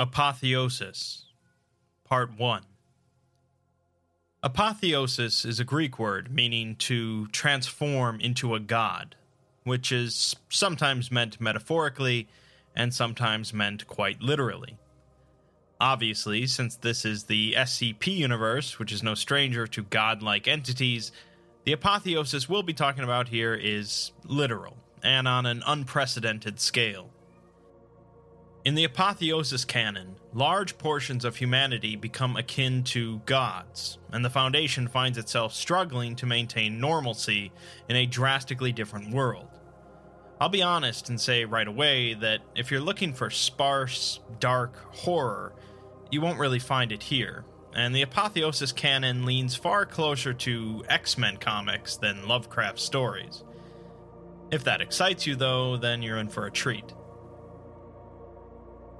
[0.00, 1.24] Apotheosis
[2.04, 2.62] Part 1
[4.44, 9.16] Apotheosis is a Greek word meaning to transform into a god,
[9.64, 12.28] which is sometimes meant metaphorically
[12.76, 14.78] and sometimes meant quite literally.
[15.80, 21.10] Obviously, since this is the SCP universe, which is no stranger to godlike entities,
[21.64, 27.10] the apotheosis we'll be talking about here is literal and on an unprecedented scale.
[28.68, 34.88] In the apotheosis canon, large portions of humanity become akin to gods, and the Foundation
[34.88, 37.50] finds itself struggling to maintain normalcy
[37.88, 39.48] in a drastically different world.
[40.38, 45.54] I'll be honest and say right away that if you're looking for sparse, dark horror,
[46.10, 51.16] you won't really find it here, and the apotheosis canon leans far closer to X
[51.16, 53.44] Men comics than Lovecraft stories.
[54.50, 56.92] If that excites you, though, then you're in for a treat.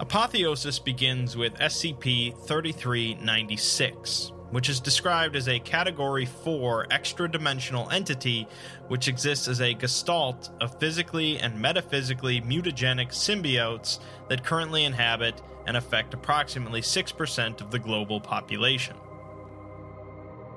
[0.01, 8.47] Apotheosis begins with SCP 3396, which is described as a Category 4 extra dimensional entity
[8.87, 15.77] which exists as a gestalt of physically and metaphysically mutagenic symbiotes that currently inhabit and
[15.77, 18.95] affect approximately 6% of the global population.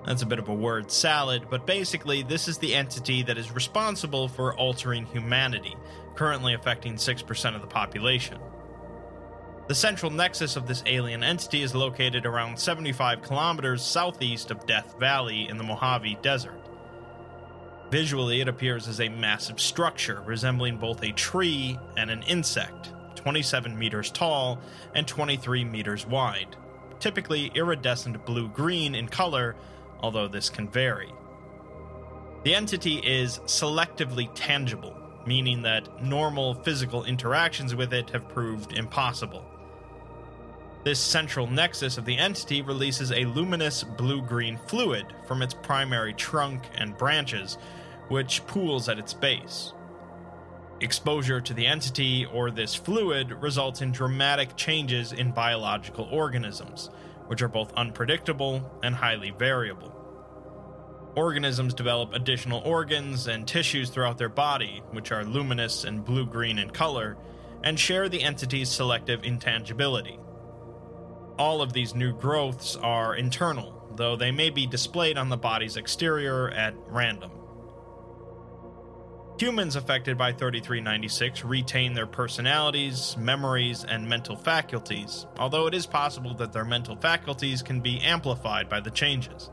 [0.05, 3.51] That's a bit of a word salad, but basically, this is the entity that is
[3.51, 5.75] responsible for altering humanity,
[6.13, 8.37] currently affecting 6% of the population.
[9.71, 14.99] The central nexus of this alien entity is located around 75 kilometers southeast of Death
[14.99, 16.59] Valley in the Mojave Desert.
[17.89, 23.79] Visually, it appears as a massive structure resembling both a tree and an insect, 27
[23.79, 24.59] meters tall
[24.93, 26.57] and 23 meters wide,
[26.99, 29.55] typically iridescent blue green in color,
[30.01, 31.13] although this can vary.
[32.43, 39.45] The entity is selectively tangible, meaning that normal physical interactions with it have proved impossible.
[40.83, 46.11] This central nexus of the entity releases a luminous blue green fluid from its primary
[46.13, 47.59] trunk and branches,
[48.07, 49.73] which pools at its base.
[50.79, 56.89] Exposure to the entity or this fluid results in dramatic changes in biological organisms,
[57.27, 59.93] which are both unpredictable and highly variable.
[61.15, 66.57] Organisms develop additional organs and tissues throughout their body, which are luminous and blue green
[66.57, 67.17] in color,
[67.63, 70.17] and share the entity's selective intangibility
[71.41, 75.75] all of these new growths are internal, though they may be displayed on the body's
[75.75, 77.31] exterior at random.
[79.39, 86.35] Humans affected by 3396 retain their personalities, memories, and mental faculties, although it is possible
[86.35, 89.49] that their mental faculties can be amplified by the changes.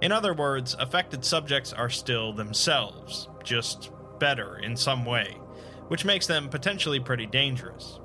[0.00, 5.38] In other words, affected subjects are still themselves, just better in some way,
[5.86, 8.00] which makes them potentially pretty dangerous.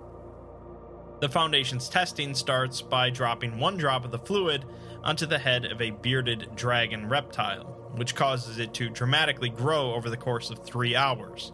[1.19, 4.65] The Foundation's testing starts by dropping one drop of the fluid
[5.03, 7.63] onto the head of a bearded dragon reptile,
[7.95, 11.51] which causes it to dramatically grow over the course of three hours.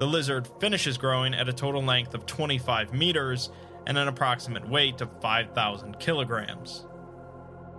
[0.00, 3.50] The lizard finishes growing at a total length of 25 meters
[3.86, 6.86] and an approximate weight of 5,000 kilograms.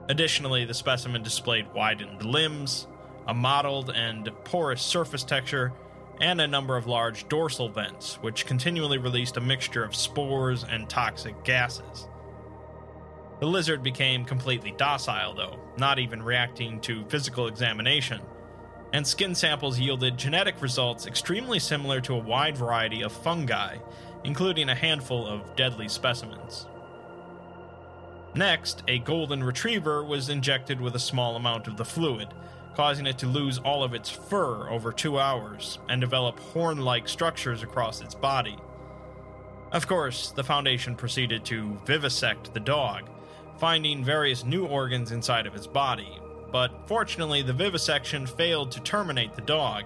[0.08, 2.88] Additionally, the specimen displayed widened limbs,
[3.28, 5.74] a mottled and porous surface texture,
[6.20, 10.90] and a number of large dorsal vents, which continually released a mixture of spores and
[10.90, 12.08] toxic gases.
[13.40, 18.22] The lizard became completely docile, though, not even reacting to physical examination,
[18.94, 23.78] and skin samples yielded genetic results extremely similar to a wide variety of fungi,
[24.24, 26.66] including a handful of deadly specimens.
[28.34, 32.30] Next, a golden retriever was injected with a small amount of the fluid,
[32.78, 37.10] causing it to lose all of its fur over two hours and develop horn like
[37.10, 38.56] structures across its body.
[39.72, 43.10] Of course, the Foundation proceeded to vivisect the dog,
[43.58, 46.20] finding various new organs inside of its body,
[46.52, 49.86] but fortunately, the vivisection failed to terminate the dog,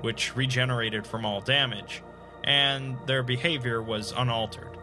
[0.00, 2.02] which regenerated from all damage,
[2.42, 4.76] and their behavior was unaltered.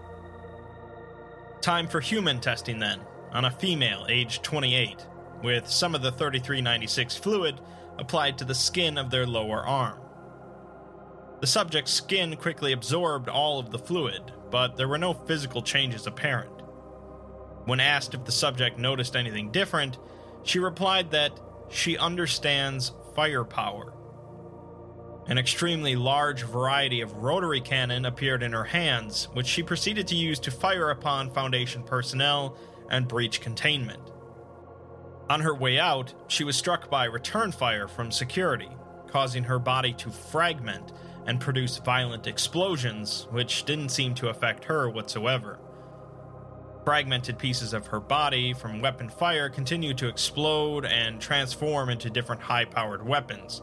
[1.59, 3.01] Time for human testing then,
[3.33, 5.05] on a female aged 28
[5.43, 7.61] with some of the 3396 fluid
[7.97, 9.99] applied to the skin of their lower arm.
[11.41, 16.07] The subject's skin quickly absorbed all of the fluid, but there were no physical changes
[16.07, 16.51] apparent.
[17.65, 19.97] When asked if the subject noticed anything different,
[20.43, 21.39] she replied that
[21.69, 23.93] she understands firepower.
[25.27, 30.15] An extremely large variety of rotary cannon appeared in her hands, which she proceeded to
[30.15, 32.57] use to fire upon Foundation personnel
[32.89, 34.08] and breach containment.
[35.29, 38.69] On her way out, she was struck by return fire from security,
[39.07, 40.91] causing her body to fragment
[41.27, 45.59] and produce violent explosions, which didn't seem to affect her whatsoever.
[46.83, 52.41] Fragmented pieces of her body from weapon fire continued to explode and transform into different
[52.41, 53.61] high powered weapons,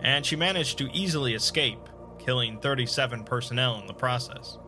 [0.00, 1.88] and she managed to easily escape,
[2.20, 4.58] killing 37 personnel in the process.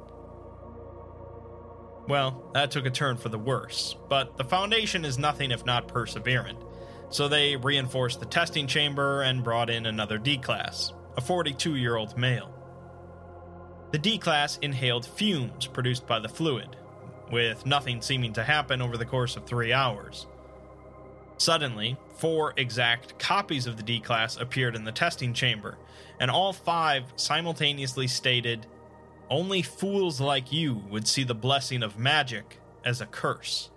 [2.08, 5.88] Well, that took a turn for the worse, but the Foundation is nothing if not
[5.88, 6.58] perseverant,
[7.10, 11.96] so they reinforced the testing chamber and brought in another D Class, a 42 year
[11.96, 12.54] old male.
[13.92, 16.76] The D Class inhaled fumes produced by the fluid,
[17.30, 20.26] with nothing seeming to happen over the course of three hours.
[21.38, 25.78] Suddenly, four exact copies of the D Class appeared in the testing chamber,
[26.20, 28.66] and all five simultaneously stated,
[29.30, 33.70] Only fools like you would see the blessing of magic as a curse.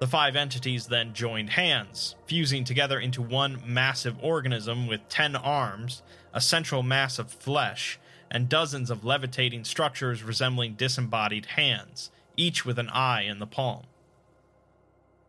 [0.00, 6.02] The five entities then joined hands, fusing together into one massive organism with ten arms,
[6.34, 8.00] a central mass of flesh,
[8.30, 13.84] and dozens of levitating structures resembling disembodied hands, each with an eye in the palm.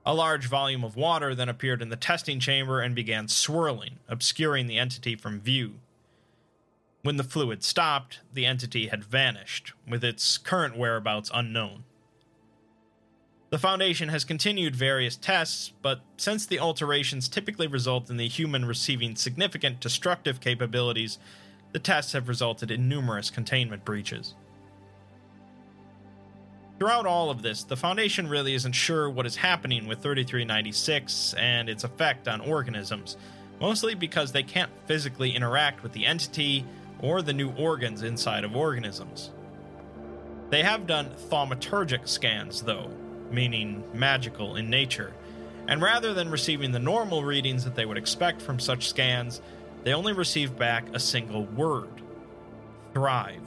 [0.06, 4.66] A large volume of water then appeared in the testing chamber and began swirling, obscuring
[4.66, 5.76] the entity from view.
[7.08, 11.86] When the fluid stopped, the entity had vanished, with its current whereabouts unknown.
[13.50, 18.66] The Foundation has continued various tests, but since the alterations typically result in the human
[18.66, 21.18] receiving significant destructive capabilities,
[21.72, 24.36] the tests have resulted in numerous containment breaches.
[26.78, 31.70] Throughout all of this, the Foundation really isn't sure what is happening with 3396 and
[31.70, 33.16] its effect on organisms,
[33.62, 36.66] mostly because they can't physically interact with the entity
[37.02, 39.32] or the new organs inside of organisms.
[40.50, 42.90] They have done thaumaturgic scans, though,
[43.32, 45.14] meaning magical in nature,
[45.68, 49.42] and rather than receiving the normal readings that they would expect from such scans,
[49.84, 52.02] they only receive back a single word
[52.94, 53.44] thrive.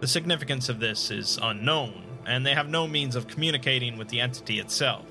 [0.00, 4.20] The significance of this is unknown, and they have no means of communicating with the
[4.20, 5.04] entity itself.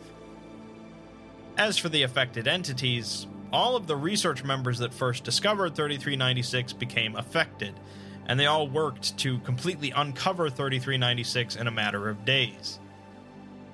[1.57, 7.15] As for the affected entities, all of the research members that first discovered 3396 became
[7.15, 7.79] affected,
[8.27, 12.79] and they all worked to completely uncover 3396 in a matter of days.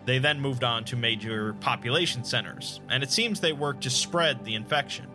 [0.06, 4.46] They then moved on to major population centers, and it seems they worked to spread
[4.46, 5.08] the infection.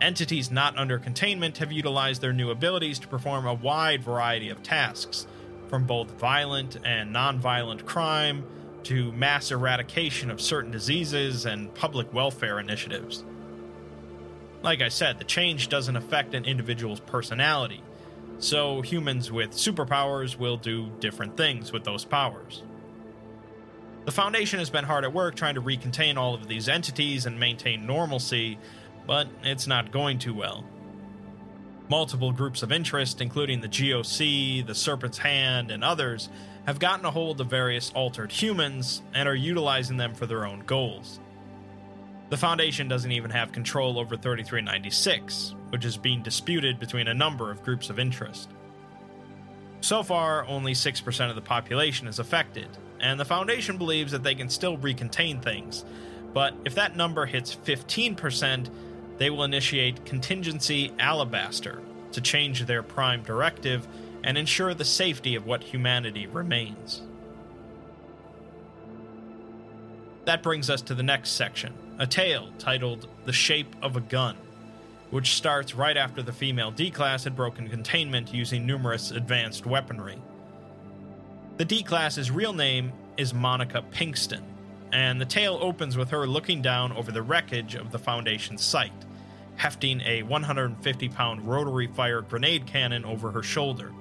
[0.00, 4.62] Entities not under containment have utilized their new abilities to perform a wide variety of
[4.62, 5.26] tasks,
[5.68, 8.44] from both violent and non-violent crime
[8.84, 13.24] to mass eradication of certain diseases and public welfare initiatives.
[14.62, 17.82] Like I said, the change doesn't affect an individual's personality,
[18.38, 22.62] so humans with superpowers will do different things with those powers.
[24.04, 27.38] The Foundation has been hard at work trying to recontain all of these entities and
[27.38, 28.58] maintain normalcy,
[29.06, 30.64] but it's not going too well.
[31.88, 36.28] Multiple groups of interest, including the GOC, the Serpent's Hand, and others,
[36.66, 40.60] have gotten a hold of various altered humans and are utilizing them for their own
[40.66, 41.18] goals.
[42.28, 47.50] The Foundation doesn't even have control over 3396, which is being disputed between a number
[47.50, 48.50] of groups of interest.
[49.80, 52.68] So far, only 6% of the population is affected,
[53.00, 55.86] and the Foundation believes that they can still recontain things.
[56.34, 58.68] But if that number hits 15%,
[59.18, 61.82] they will initiate Contingency Alabaster
[62.12, 63.86] to change their prime directive
[64.24, 67.02] and ensure the safety of what humanity remains.
[70.24, 74.36] That brings us to the next section, a tale titled The Shape of a Gun,
[75.10, 80.18] which starts right after the female D class had broken containment using numerous advanced weaponry.
[81.56, 84.42] The D class's real name is Monica Pinkston,
[84.92, 88.92] and the tale opens with her looking down over the wreckage of the Foundation's site
[89.58, 93.92] hefting a 150 pound rotary fire grenade cannon over her shoulder.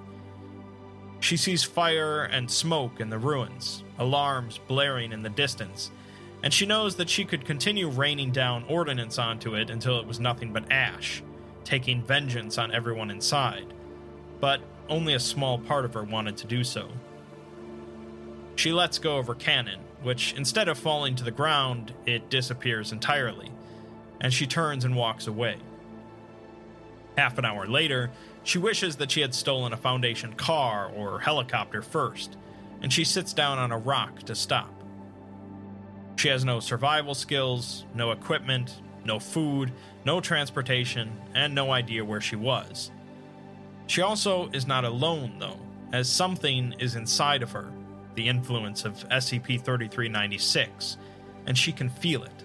[1.20, 5.90] She sees fire and smoke in the ruins, alarms blaring in the distance,
[6.44, 10.20] and she knows that she could continue raining down ordnance onto it until it was
[10.20, 11.24] nothing but ash,
[11.64, 13.74] taking vengeance on everyone inside.
[14.40, 16.88] But only a small part of her wanted to do so.
[18.56, 22.92] She lets go of her cannon, which instead of falling to the ground, it disappears
[22.92, 23.52] entirely
[24.22, 25.58] and she turns and walks away.
[27.18, 28.12] Half an hour later,
[28.44, 32.38] she wishes that she had stolen a Foundation car or helicopter first,
[32.82, 34.74] and she sits down on a rock to stop.
[36.16, 39.72] She has no survival skills, no equipment, no food,
[40.06, 42.92] no transportation, and no idea where she was.
[43.88, 45.60] She also is not alone, though,
[45.94, 47.72] as something is inside of her,
[48.16, 50.98] the influence of SCP 3396,
[51.46, 52.44] and she can feel it.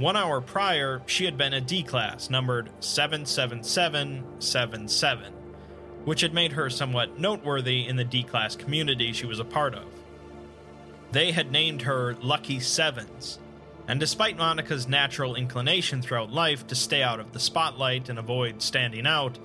[0.00, 5.32] One hour prior, she had been a D class numbered 77777,
[6.06, 9.74] which had made her somewhat noteworthy in the D class community she was a part
[9.74, 9.84] of.
[11.12, 13.38] They had named her Lucky Sevens,
[13.88, 18.62] and despite Monica's natural inclination throughout life to stay out of the spotlight and avoid
[18.62, 19.38] standing out,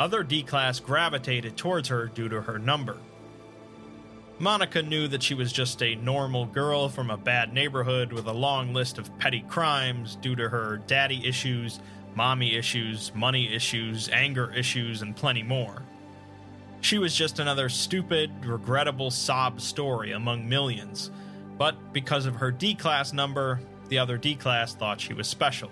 [0.00, 2.98] other D class gravitated towards her due to her number.
[4.42, 8.32] Monica knew that she was just a normal girl from a bad neighborhood with a
[8.32, 11.78] long list of petty crimes due to her daddy issues,
[12.16, 15.84] mommy issues, money issues, anger issues, and plenty more.
[16.80, 21.12] She was just another stupid, regrettable sob story among millions,
[21.56, 25.70] but because of her D class number, the other D class thought she was special.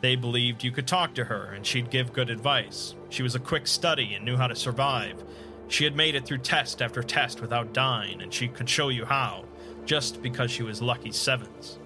[0.00, 2.96] They believed you could talk to her and she'd give good advice.
[3.08, 5.22] She was a quick study and knew how to survive.
[5.68, 9.04] She had made it through test after test without dying, and she could show you
[9.04, 9.44] how,
[9.84, 11.78] just because she was lucky sevens.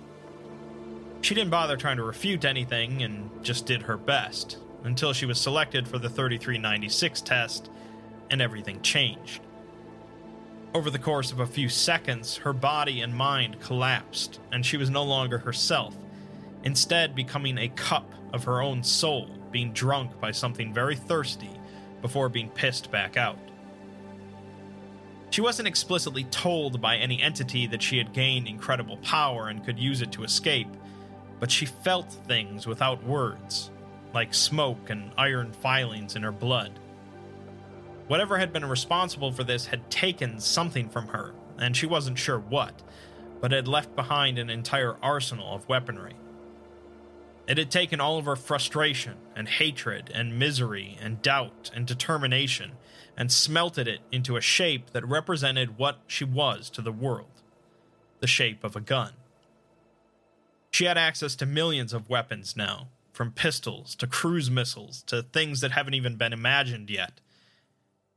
[1.22, 5.38] She didn't bother trying to refute anything and just did her best, until she was
[5.38, 7.70] selected for the 3396 test,
[8.30, 9.42] and everything changed.
[10.72, 14.88] Over the course of a few seconds, her body and mind collapsed, and she was
[14.88, 15.96] no longer herself,
[16.62, 21.50] instead, becoming a cup of her own soul, being drunk by something very thirsty
[22.00, 23.49] before being pissed back out.
[25.30, 29.78] She wasn't explicitly told by any entity that she had gained incredible power and could
[29.78, 30.68] use it to escape,
[31.38, 33.70] but she felt things without words,
[34.12, 36.72] like smoke and iron filings in her blood.
[38.08, 42.40] Whatever had been responsible for this had taken something from her, and she wasn't sure
[42.40, 42.82] what,
[43.40, 46.14] but had left behind an entire arsenal of weaponry.
[47.50, 52.74] It had taken all of her frustration and hatred and misery and doubt and determination
[53.16, 57.42] and smelted it into a shape that represented what she was to the world
[58.20, 59.14] the shape of a gun.
[60.70, 65.60] She had access to millions of weapons now, from pistols to cruise missiles to things
[65.60, 67.20] that haven't even been imagined yet.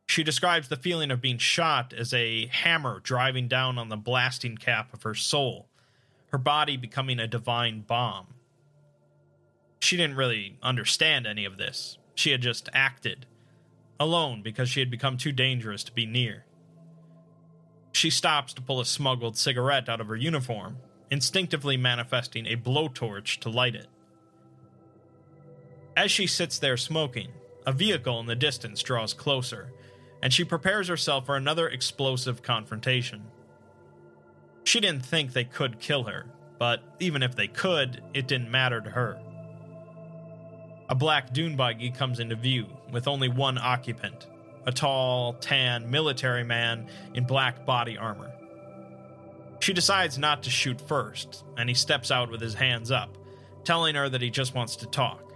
[0.05, 4.57] She describes the feeling of being shot as a hammer driving down on the blasting
[4.57, 5.69] cap of her soul,
[6.27, 8.27] her body becoming a divine bomb.
[9.83, 11.97] She didn't really understand any of this.
[12.15, 13.25] She had just acted,
[13.99, 16.45] alone because she had become too dangerous to be near.
[17.91, 20.77] She stops to pull a smuggled cigarette out of her uniform,
[21.11, 23.87] instinctively manifesting a blowtorch to light it.
[25.97, 27.33] As she sits there smoking,
[27.67, 29.73] a vehicle in the distance draws closer,
[30.21, 33.25] and she prepares herself for another explosive confrontation.
[34.63, 38.79] She didn't think they could kill her, but even if they could, it didn't matter
[38.79, 39.19] to her.
[40.89, 44.27] A black dune buggy comes into view, with only one occupant
[44.65, 48.31] a tall, tan military man in black body armor.
[49.59, 53.17] She decides not to shoot first, and he steps out with his hands up,
[53.63, 55.33] telling her that he just wants to talk.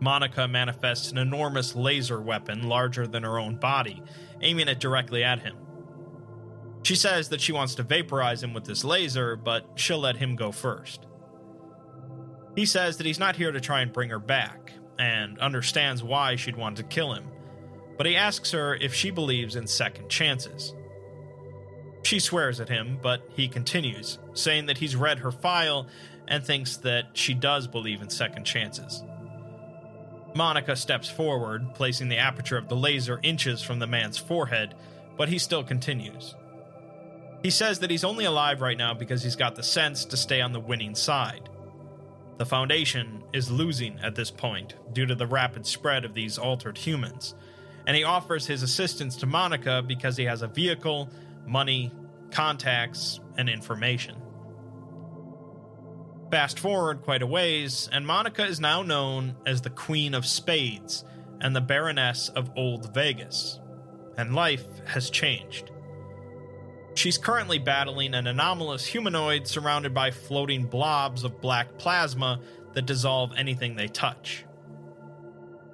[0.00, 4.00] Monica manifests an enormous laser weapon larger than her own body,
[4.40, 5.56] aiming it directly at him.
[6.84, 10.36] She says that she wants to vaporize him with this laser, but she'll let him
[10.36, 11.07] go first.
[12.58, 16.34] He says that he's not here to try and bring her back, and understands why
[16.34, 17.30] she'd want to kill him,
[17.96, 20.74] but he asks her if she believes in second chances.
[22.02, 25.86] She swears at him, but he continues, saying that he's read her file
[26.26, 29.04] and thinks that she does believe in second chances.
[30.34, 34.74] Monica steps forward, placing the aperture of the laser inches from the man's forehead,
[35.16, 36.34] but he still continues.
[37.40, 40.40] He says that he's only alive right now because he's got the sense to stay
[40.40, 41.48] on the winning side.
[42.38, 46.78] The Foundation is losing at this point due to the rapid spread of these altered
[46.78, 47.34] humans,
[47.86, 51.10] and he offers his assistance to Monica because he has a vehicle,
[51.46, 51.92] money,
[52.30, 54.14] contacts, and information.
[56.30, 61.04] Fast forward quite a ways, and Monica is now known as the Queen of Spades
[61.40, 63.58] and the Baroness of Old Vegas,
[64.16, 65.72] and life has changed.
[66.98, 72.40] She's currently battling an anomalous humanoid surrounded by floating blobs of black plasma
[72.72, 74.44] that dissolve anything they touch.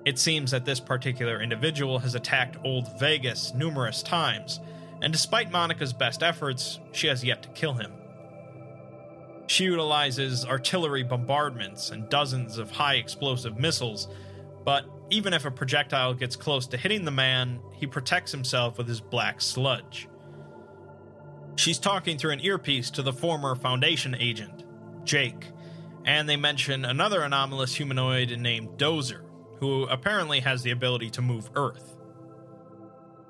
[0.04, 4.60] It seems that this particular individual has attacked Old Vegas numerous times,
[5.00, 7.92] and despite Monica's best efforts, she has yet to kill him.
[9.46, 14.08] She utilizes artillery bombardments and dozens of high explosive missiles,
[14.62, 18.86] but even if a projectile gets close to hitting the man, he protects himself with
[18.86, 20.06] his black sludge.
[21.56, 24.64] She's talking through an earpiece to the former Foundation agent,
[25.04, 25.48] Jake,
[26.04, 29.22] and they mention another anomalous humanoid named Dozer,
[29.60, 31.96] who apparently has the ability to move Earth.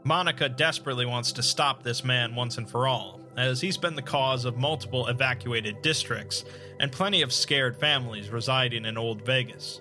[0.04, 4.02] Monica desperately wants to stop this man once and for all, as he's been the
[4.02, 6.44] cause of multiple evacuated districts
[6.80, 9.80] and plenty of scared families residing in Old Vegas.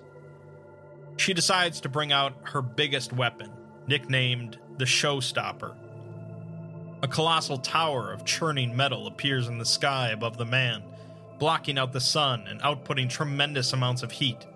[1.16, 3.50] She decides to bring out her biggest weapon,
[3.86, 5.76] nicknamed the Showstopper.
[7.04, 10.82] A colossal tower of churning metal appears in the sky above the man,
[11.38, 14.46] blocking out the sun and outputting tremendous amounts of heat.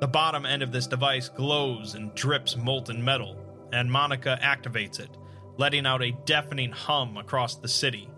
[0.00, 3.36] The bottom end of this device glows and drips molten metal,
[3.70, 5.10] and Monica activates it,
[5.58, 8.08] letting out a deafening hum across the city.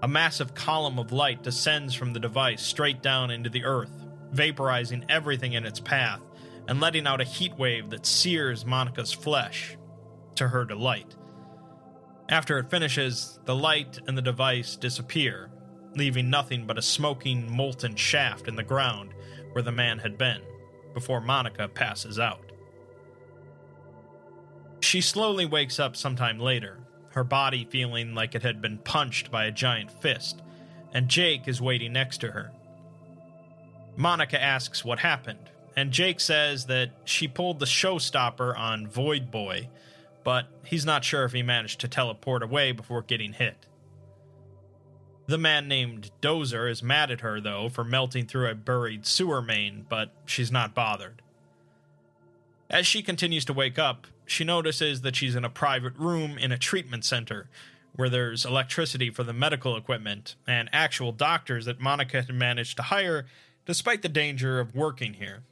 [0.00, 3.92] A massive column of light descends from the device straight down into the earth,
[4.32, 6.22] vaporizing everything in its path
[6.66, 9.76] and letting out a heat wave that sears Monica's flesh,
[10.36, 11.14] to her delight.
[12.28, 15.50] After it finishes, the light and the device disappear,
[15.94, 19.14] leaving nothing but a smoking, molten shaft in the ground
[19.52, 20.42] where the man had been,
[20.92, 22.52] before Monica passes out.
[24.80, 26.80] She slowly wakes up sometime later,
[27.10, 30.42] her body feeling like it had been punched by a giant fist,
[30.92, 32.52] and Jake is waiting next to her.
[33.96, 39.68] Monica asks what happened, and Jake says that she pulled the showstopper on Void Boy,
[40.26, 43.64] but he's not sure if he managed to teleport away before getting hit.
[45.28, 49.40] The man named Dozer is mad at her, though, for melting through a buried sewer
[49.40, 51.22] main, but she's not bothered.
[52.68, 56.50] As she continues to wake up, she notices that she's in a private room in
[56.50, 57.48] a treatment center
[57.94, 62.82] where there's electricity for the medical equipment and actual doctors that Monica had managed to
[62.82, 63.26] hire
[63.64, 65.44] despite the danger of working here.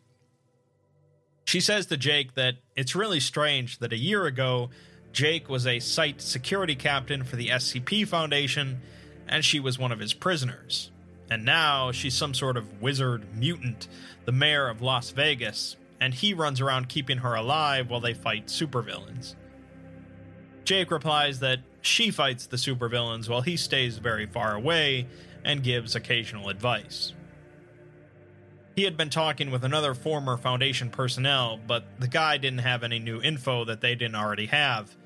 [1.44, 4.70] She says to Jake that it's really strange that a year ago,
[5.12, 8.80] Jake was a site security captain for the SCP Foundation
[9.28, 10.90] and she was one of his prisoners.
[11.30, 13.88] And now she's some sort of wizard mutant,
[14.24, 18.46] the mayor of Las Vegas, and he runs around keeping her alive while they fight
[18.46, 19.34] supervillains.
[20.64, 25.06] Jake replies that she fights the supervillains while he stays very far away
[25.44, 27.12] and gives occasional advice.
[28.74, 32.98] He had been talking with another former Foundation personnel, but the guy didn't have any
[32.98, 34.96] new info that they didn't already have.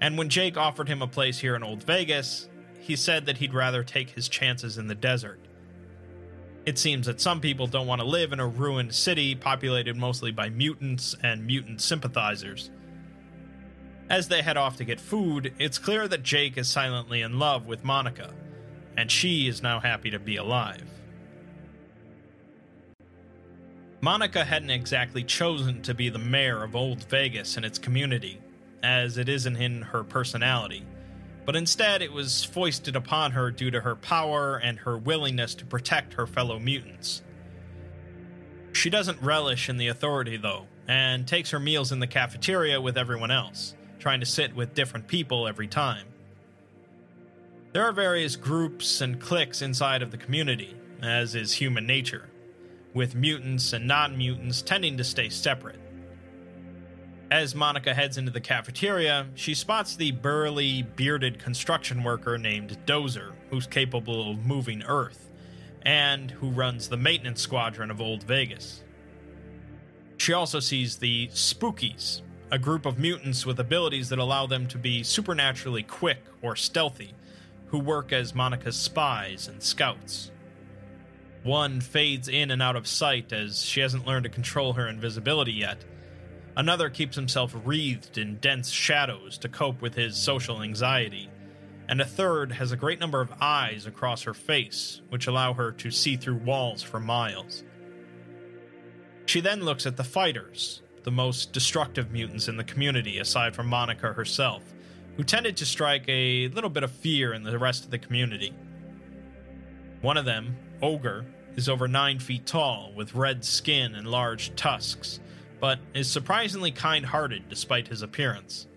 [0.00, 3.54] And when Jake offered him a place here in Old Vegas, he said that he'd
[3.54, 5.40] rather take his chances in the desert.
[6.66, 10.30] It seems that some people don't want to live in a ruined city populated mostly
[10.30, 12.70] by mutants and mutant sympathizers.
[14.10, 17.66] As they head off to get food, it's clear that Jake is silently in love
[17.66, 18.34] with Monica,
[18.98, 20.97] and she is now happy to be alive.
[24.00, 28.40] Monica hadn't exactly chosen to be the mayor of Old Vegas and its community,
[28.82, 30.84] as it isn't in her personality
[31.48, 35.64] but instead it was foisted upon her due to her power and her willingness to
[35.64, 37.22] protect her fellow mutants.
[38.74, 42.98] She doesn't relish in the authority, though, and takes her meals in the cafeteria with
[42.98, 46.04] everyone else, trying to sit with different people every time.
[47.72, 52.28] There are various groups and cliques inside of the community, as is human nature,
[52.94, 55.80] with mutants and non mutants tending to stay separate.
[57.30, 63.32] As Monica heads into the cafeteria, she spots the burly, bearded construction worker named Dozer,
[63.50, 65.30] who's capable of moving Earth,
[65.82, 68.82] and who runs the maintenance squadron of Old Vegas.
[70.16, 74.78] She also sees the Spookies, a group of mutants with abilities that allow them to
[74.78, 77.14] be supernaturally quick or stealthy,
[77.66, 80.30] who work as Monica's spies and scouts.
[81.42, 85.52] One fades in and out of sight as she hasn't learned to control her invisibility
[85.52, 85.84] yet
[86.58, 91.30] Another keeps himself wreathed in dense shadows to cope with his social anxiety.
[91.88, 95.70] And a third has a great number of eyes across her face, which allow her
[95.70, 97.62] to see through walls for miles.
[99.26, 103.68] She then looks at the fighters, the most destructive mutants in the community aside from
[103.68, 104.64] Monica herself,
[105.16, 108.52] who tended to strike a little bit of fear in the rest of the community.
[110.00, 111.24] One of them, Ogre,
[111.56, 115.18] is over 9 feet tall, with red skin and large tusks,
[115.60, 118.68] but is surprisingly kind hearted despite his appearance.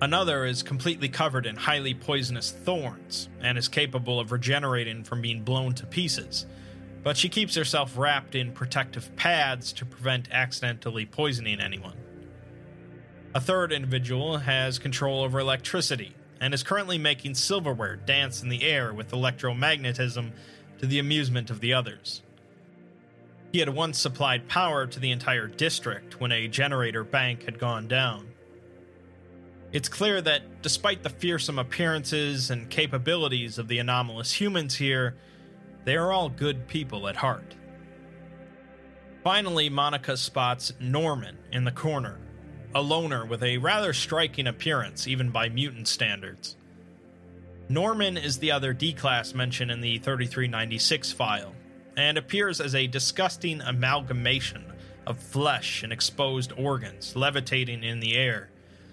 [0.00, 5.42] Another is completely covered in highly poisonous thorns and is capable of regenerating from being
[5.42, 6.46] blown to pieces,
[7.02, 11.96] but she keeps herself wrapped in protective pads to prevent accidentally poisoning anyone.
[13.34, 18.62] A third individual has control over electricity and is currently making silverware dance in the
[18.62, 20.32] air with electromagnetism
[20.78, 22.22] to the amusement of the others.
[23.52, 27.86] He had once supplied power to the entire district when a generator bank had gone
[27.86, 28.28] down.
[29.72, 35.16] It's clear that, despite the fearsome appearances and capabilities of the anomalous humans here,
[35.84, 37.54] they are all good people at heart.
[39.22, 42.18] Finally, Monica spots Norman in the corner,
[42.74, 46.56] a loner with a rather striking appearance, even by mutant standards.
[47.68, 51.54] Norman is the other D class mentioned in the 3396 file,
[51.96, 54.64] and appears as a disgusting amalgamation
[55.06, 58.50] of flesh and exposed organs levitating in the air,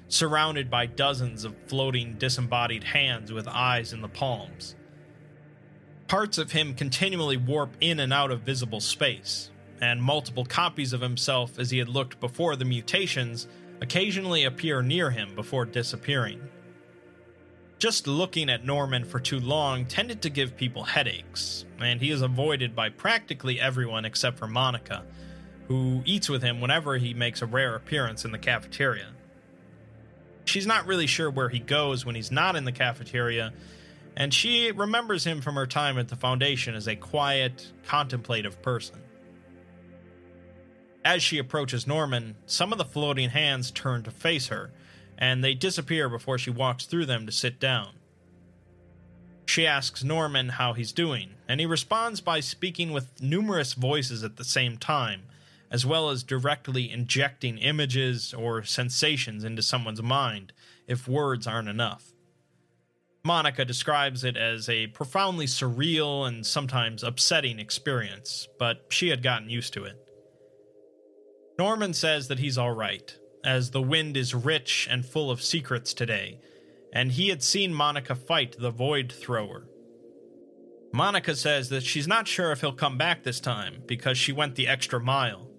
[0.07, 4.75] surrounded by dozens of floating disembodied hands with eyes in the palms.
[6.07, 9.49] Parts of him continually warp in and out of visible space,
[9.81, 13.47] and multiple copies of himself as he had looked before the mutations
[13.81, 16.39] occasionally appear near him before disappearing.
[17.79, 22.21] Just looking at Norman for too long tended to give people headaches, and he is
[22.21, 25.03] avoided by practically everyone except for Monica,
[25.67, 29.07] who eats with him whenever he makes a rare appearance in the cafeteria.
[30.45, 33.51] She's not really sure where he goes when he's not in the cafeteria,
[34.15, 39.01] and she remembers him from her time at the Foundation as a quiet, contemplative person.
[41.03, 44.71] As she approaches Norman, some of the floating hands turn to face her,
[45.17, 47.93] and they disappear before she walks through them to sit down.
[49.45, 54.37] She asks Norman how he's doing, and he responds by speaking with numerous voices at
[54.37, 55.23] the same time,
[55.71, 60.53] as well as directly injecting images or sensations into someone's mind
[60.87, 62.13] if words aren't enough.
[63.23, 69.49] Monica describes it as a profoundly surreal and sometimes upsetting experience, but she had gotten
[69.49, 70.10] used to it.
[71.61, 76.39] Norman says that he's alright, as the wind is rich and full of secrets today,
[76.91, 79.67] and he had seen Monica fight the Void Thrower.
[80.91, 84.55] Monica says that she's not sure if he'll come back this time because she went
[84.55, 85.51] the extra mile,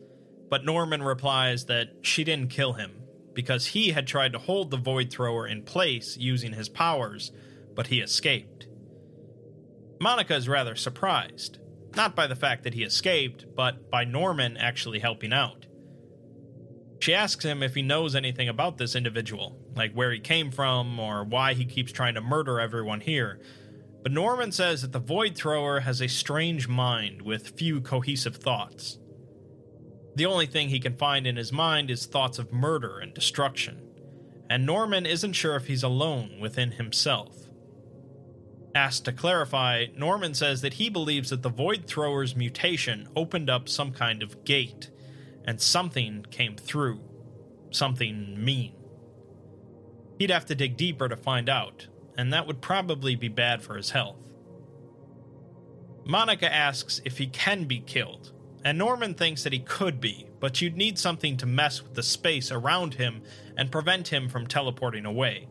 [0.51, 4.77] but Norman replies that she didn't kill him because he had tried to hold the
[4.77, 7.31] Void Thrower in place using his powers,
[7.77, 8.67] but he escaped.
[10.01, 11.61] Monica is rather surprised,
[11.95, 15.67] not by the fact that he escaped, but by Norman actually helping out.
[17.03, 21.01] She asks him if he knows anything about this individual, like where he came from
[21.01, 23.41] or why he keeps trying to murder everyone here.
[24.05, 29.01] But Norman says that the Void Thrower has a strange mind with few cohesive thoughts.
[30.15, 33.83] The only thing he can find in his mind is thoughts of murder and destruction,
[34.49, 37.35] and Norman isn't sure if he's alone within himself.
[38.77, 43.69] Asked to clarify, Norman says that he believes that the Void Thrower's mutation opened up
[43.69, 44.93] some kind of gate
[45.45, 47.01] and something came through.
[47.71, 48.75] Something mean.
[50.19, 53.77] He'd have to dig deeper to find out, and that would probably be bad for
[53.77, 54.19] his health.
[56.05, 58.33] Monica asks if he can be killed,
[58.65, 62.03] and Norman thinks that he could be, but you'd need something to mess with the
[62.03, 63.23] space around him
[63.57, 65.49] and prevent him from teleporting away.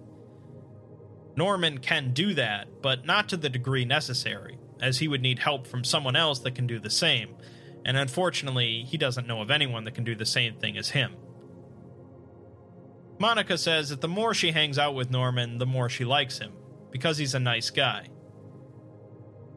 [1.35, 5.65] Norman can do that, but not to the degree necessary, as he would need help
[5.65, 7.35] from someone else that can do the same,
[7.85, 11.15] and unfortunately, he doesn't know of anyone that can do the same thing as him.
[13.19, 16.53] Monica says that the more she hangs out with Norman, the more she likes him,
[16.91, 18.07] because he's a nice guy.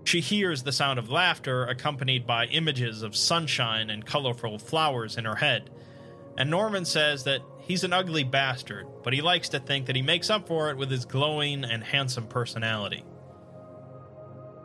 [0.05, 5.25] She hears the sound of laughter accompanied by images of sunshine and colorful flowers in
[5.25, 5.71] her head,
[6.37, 10.03] and Norman says that he's an ugly bastard, but he likes to think that he
[10.03, 13.05] makes up for it with his glowing and handsome personality.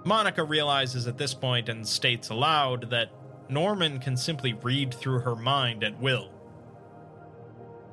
[0.03, 3.11] Monica realizes at this point and states aloud that
[3.49, 6.29] Norman can simply read through her mind at will.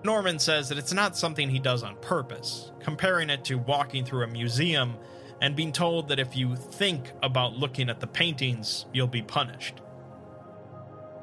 [0.05, 4.23] Norman says that it's not something he does on purpose, comparing it to walking through
[4.23, 4.97] a museum
[5.40, 9.81] and being told that if you think about looking at the paintings, you'll be punished.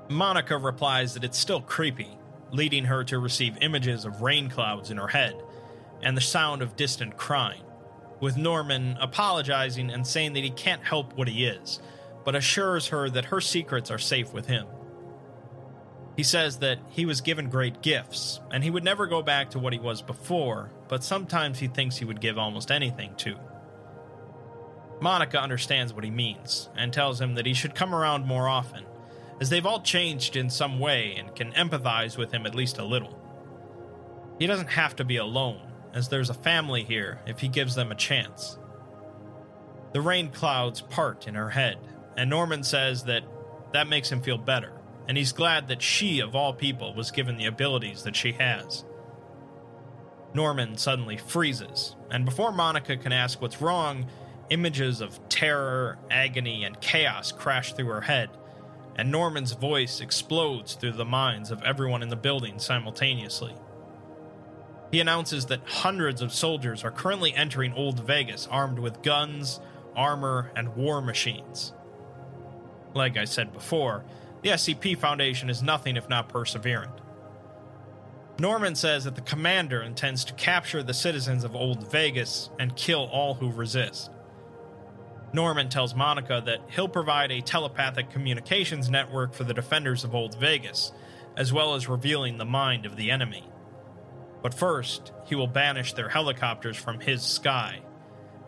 [0.09, 2.17] Monica replies that it's still creepy,
[2.51, 5.35] leading her to receive images of rain clouds in her head
[6.01, 7.63] and the sound of distant crying,
[8.19, 11.79] with Norman apologizing and saying that he can't help what he is,
[12.23, 14.65] but assures her that her secrets are safe with him.
[16.15, 19.59] He says that he was given great gifts, and he would never go back to
[19.59, 23.35] what he was before, but sometimes he thinks he would give almost anything to.
[25.01, 28.85] Monica understands what he means, and tells him that he should come around more often,
[29.41, 32.85] as they've all changed in some way and can empathize with him at least a
[32.85, 33.19] little.
[34.39, 35.61] He doesn't have to be alone,
[35.93, 38.57] as there's a family here if he gives them a chance.
[39.93, 41.77] The rain clouds part in her head,
[42.17, 43.23] and Norman says that
[43.73, 44.73] that makes him feel better,
[45.07, 48.85] and he's glad that she, of all people, was given the abilities that she has.
[50.33, 54.07] Norman suddenly freezes, and before Monica can ask what's wrong,
[54.49, 58.29] images of terror, agony, and chaos crash through her head,
[58.95, 63.55] and Norman's voice explodes through the minds of everyone in the building simultaneously.
[64.91, 69.59] He announces that hundreds of soldiers are currently entering Old Vegas armed with guns,
[69.95, 71.73] armor, and war machines.
[72.93, 74.03] Like I said before,
[74.41, 76.99] the SCP Foundation is nothing if not perseverant.
[78.39, 83.05] Norman says that the commander intends to capture the citizens of Old Vegas and kill
[83.11, 84.11] all who resist.
[85.33, 90.39] Norman tells Monica that he'll provide a telepathic communications network for the defenders of Old
[90.39, 90.91] Vegas,
[91.37, 93.47] as well as revealing the mind of the enemy.
[94.41, 97.81] But first, he will banish their helicopters from his sky,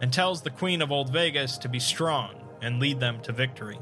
[0.01, 3.79] and tells the Queen of Old Vegas to be strong and lead them to victory.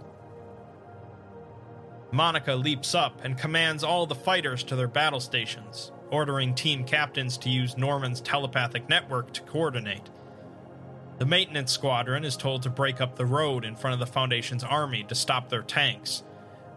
[2.13, 7.39] Monica leaps up and commands all the fighters to their battle stations, ordering team captains
[7.39, 10.11] to use Norman's telepathic network to coordinate.
[11.17, 14.63] The maintenance squadron is told to break up the road in front of the Foundation's
[14.63, 16.21] army to stop their tanks,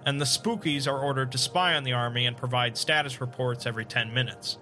[0.07, 3.85] and the Spookies are ordered to spy on the army and provide status reports every
[3.85, 4.57] 10 minutes.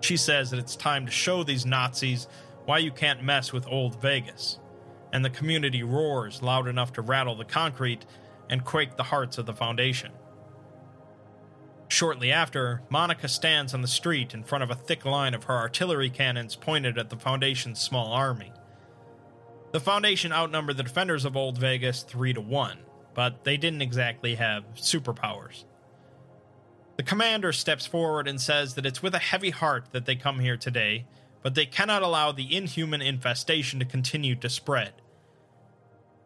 [0.00, 2.26] She says that it's time to show these Nazis
[2.64, 4.58] why you can't mess with old Vegas,
[5.12, 8.04] and the community roars loud enough to rattle the concrete
[8.48, 10.12] and quake the hearts of the Foundation.
[11.88, 15.54] Shortly after, Monica stands on the street in front of a thick line of her
[15.54, 18.52] artillery cannons pointed at the Foundation's small army.
[19.72, 22.78] The Foundation outnumbered the defenders of Old Vegas 3 to 1,
[23.14, 25.64] but they didn't exactly have superpowers.
[26.96, 30.38] The commander steps forward and says that it's with a heavy heart that they come
[30.38, 31.06] here today,
[31.42, 34.94] but they cannot allow the inhuman infestation to continue to spread.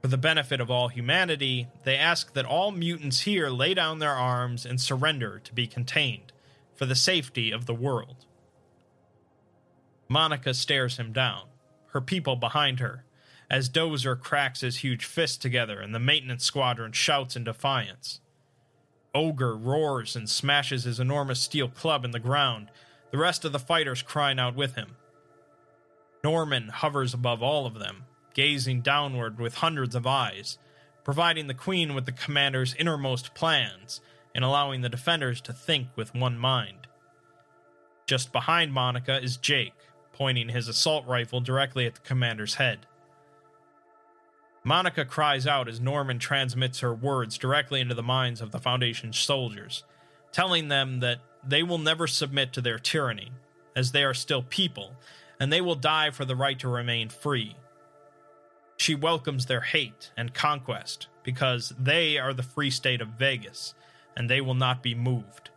[0.01, 4.13] For the benefit of all humanity, they ask that all mutants here lay down their
[4.13, 6.33] arms and surrender to be contained,
[6.75, 8.25] for the safety of the world.
[10.09, 11.47] Monica stares him down,
[11.89, 13.05] her people behind her,
[13.51, 18.21] as Dozer cracks his huge fist together and the maintenance squadron shouts in defiance.
[19.15, 22.71] Ogre roars and smashes his enormous steel club in the ground,
[23.11, 24.97] the rest of the fighters crying out with him.
[26.23, 28.05] Norman hovers above all of them,
[28.39, 30.59] gazing downward with hundreds of eyes,
[31.03, 34.01] providing the Queen with the commander's innermost plans
[34.33, 36.87] and allowing the defenders to think with one mind.
[38.07, 39.75] Just behind Monica is Jake,
[40.13, 42.87] pointing his assault rifle directly at the commander's head.
[44.63, 49.19] Monica cries out as Norman transmits her words directly into the minds of the Foundation's
[49.19, 49.83] soldiers,
[50.31, 53.33] telling them that they will never submit to their tyranny,
[53.75, 54.93] as they are still people,
[55.41, 57.57] and they will die for the right to remain free.
[58.79, 63.75] She welcomes their hate and conquest because they are the free state of Vegas
[64.17, 65.51] and they will not be moved.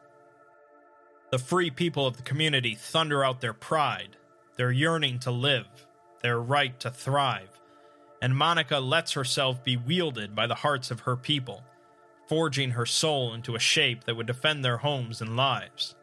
[1.32, 4.18] The free people of the community thunder out their pride,
[4.58, 5.68] their yearning to live,
[6.22, 7.60] their right to thrive,
[8.22, 11.64] and Monica lets herself be wielded by the hearts of her people,
[12.28, 15.96] forging her soul into a shape that would defend their homes and lives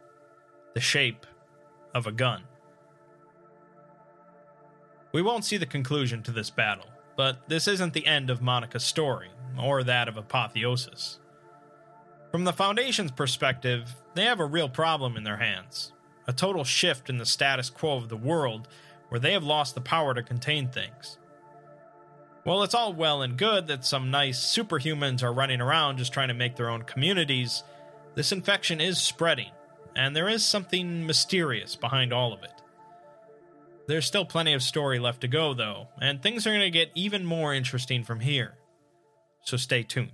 [0.74, 1.26] the shape
[1.94, 2.44] of a gun.
[5.12, 6.86] We won't see the conclusion to this battle
[7.18, 11.18] but this isn't the end of Monica's story, or that of Apotheosis.
[12.30, 15.92] From the Foundation's perspective, they have a real problem in their hands
[16.28, 18.68] a total shift in the status quo of the world
[19.08, 21.16] where they have lost the power to contain things.
[22.44, 26.28] While it's all well and good that some nice superhumans are running around just trying
[26.28, 27.64] to make their own communities,
[28.14, 29.50] this infection is spreading,
[29.96, 32.57] and there is something mysterious behind all of it.
[33.88, 36.92] There's still plenty of story left to go, though, and things are going to get
[36.94, 38.52] even more interesting from here.
[39.42, 40.12] So stay tuned.